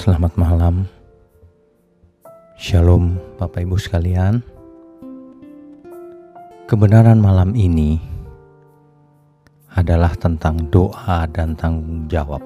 [0.00, 0.88] Selamat malam.
[2.56, 4.40] Shalom, Bapak Ibu sekalian.
[6.64, 8.00] Kebenaran malam ini
[9.76, 12.40] adalah tentang doa dan tanggung jawab.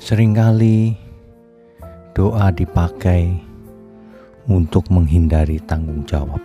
[0.00, 0.96] Seringkali
[2.16, 3.36] doa dipakai
[4.48, 6.40] untuk menghindari tanggung jawab.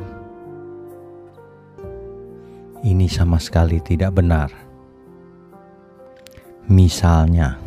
[2.83, 4.51] Ini sama sekali tidak benar.
[6.67, 7.63] Misalnya,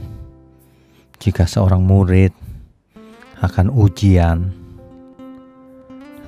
[1.19, 2.31] jika seorang murid
[3.43, 4.55] akan ujian,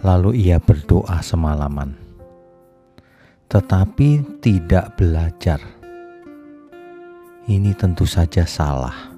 [0.02, 1.94] lalu ia berdoa semalaman,
[3.46, 5.62] tetapi tidak belajar.
[7.46, 9.14] Ini tentu saja salah.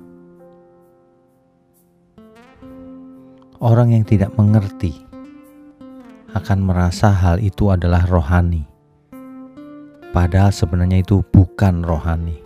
[3.56, 4.92] Orang yang tidak mengerti
[6.36, 8.68] akan merasa hal itu adalah rohani,
[10.12, 12.41] padahal sebenarnya itu bukan rohani.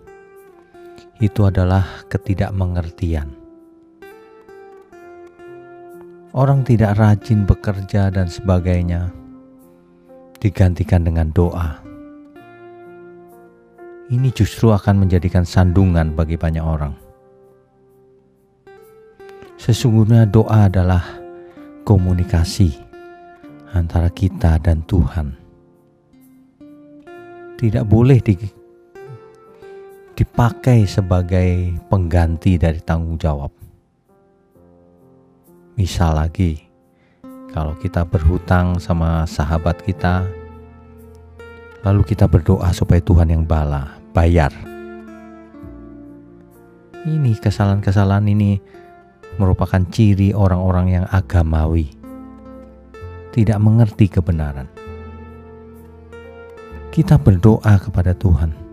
[1.17, 3.47] Itu adalah ketidakmengertian
[6.37, 9.09] orang tidak rajin bekerja dan sebagainya
[10.37, 11.81] digantikan dengan doa.
[14.07, 16.95] Ini justru akan menjadikan sandungan bagi banyak orang.
[19.57, 21.03] Sesungguhnya doa adalah
[21.83, 22.77] komunikasi
[23.75, 25.35] antara kita dan Tuhan.
[27.57, 28.21] Tidak boleh
[30.17, 33.53] dipakai sebagai pengganti dari tanggung jawab.
[35.77, 36.57] Misal lagi,
[37.53, 40.25] kalau kita berhutang sama sahabat kita,
[41.85, 44.57] lalu kita berdoa supaya Tuhan yang bala, bayar.
[47.05, 48.57] Ini kesalahan-kesalahan ini
[49.37, 51.93] merupakan ciri orang-orang yang agamawi,
[53.37, 54.65] tidak mengerti kebenaran.
[56.89, 58.66] Kita berdoa kepada Tuhan,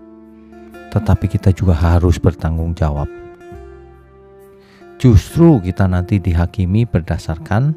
[0.93, 3.09] tetapi kita juga harus bertanggung jawab
[5.01, 7.73] justru kita nanti dihakimi berdasarkan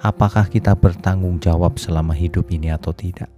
[0.00, 3.28] apakah kita bertanggung jawab selama hidup ini atau tidak.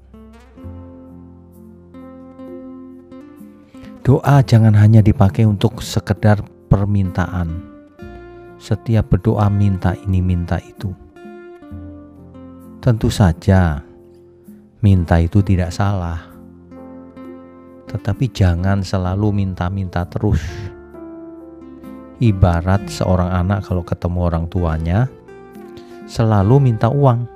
[4.02, 7.70] Doa jangan hanya dipakai untuk sekedar permintaan.
[8.58, 10.90] Setiap berdoa minta ini minta itu.
[12.82, 13.82] Tentu saja
[14.82, 16.31] minta itu tidak salah.
[17.92, 20.41] Tetapi jangan selalu minta-minta terus
[22.22, 25.10] Ibarat seorang anak kalau ketemu orang tuanya
[26.06, 27.26] selalu minta uang.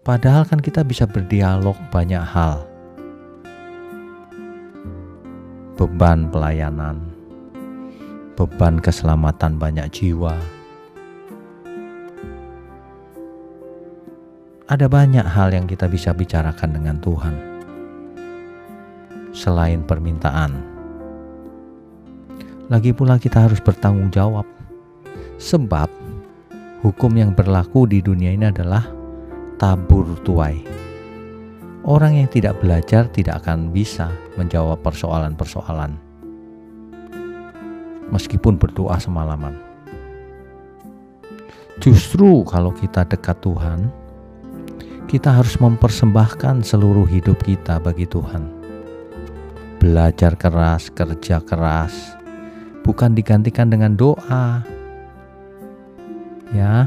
[0.00, 2.64] Padahal kan kita bisa berdialog banyak hal.
[5.76, 7.12] Beban pelayanan,
[8.40, 10.32] beban keselamatan banyak jiwa.
[14.64, 17.49] Ada banyak hal yang kita bisa bicarakan dengan Tuhan
[19.40, 20.52] selain permintaan.
[22.68, 24.44] Lagi pula kita harus bertanggung jawab.
[25.40, 25.88] Sebab
[26.84, 28.84] hukum yang berlaku di dunia ini adalah
[29.56, 30.60] tabur tuai.
[31.80, 35.96] Orang yang tidak belajar tidak akan bisa menjawab persoalan-persoalan.
[38.12, 39.56] Meskipun berdoa semalaman.
[41.80, 43.88] Justru kalau kita dekat Tuhan,
[45.08, 48.59] kita harus mempersembahkan seluruh hidup kita bagi Tuhan.
[49.80, 52.12] Belajar keras, kerja keras,
[52.84, 54.60] bukan digantikan dengan doa.
[56.52, 56.84] Ya.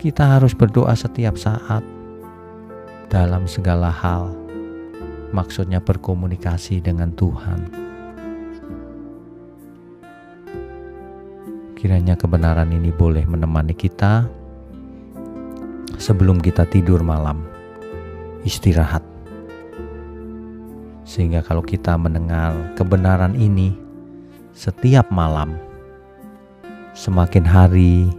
[0.00, 1.84] Kita harus berdoa setiap saat
[3.12, 4.32] dalam segala hal.
[5.28, 7.68] Maksudnya berkomunikasi dengan Tuhan.
[11.76, 14.24] Kiranya kebenaran ini boleh menemani kita
[16.00, 17.44] sebelum kita tidur malam.
[18.42, 19.07] Istirahat
[21.08, 23.72] sehingga kalau kita mendengar kebenaran ini
[24.52, 25.56] setiap malam,
[26.92, 28.12] semakin hari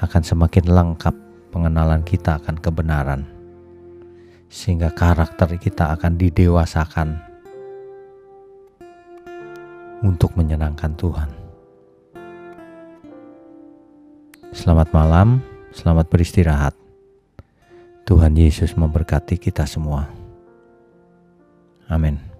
[0.00, 1.12] akan semakin lengkap
[1.52, 3.28] pengenalan kita akan kebenaran.
[4.48, 7.20] Sehingga karakter kita akan didewasakan
[10.00, 11.28] untuk menyenangkan Tuhan.
[14.56, 15.44] Selamat malam,
[15.76, 16.72] selamat beristirahat.
[18.08, 20.23] Tuhan Yesus memberkati kita semua.
[21.90, 22.33] Amen.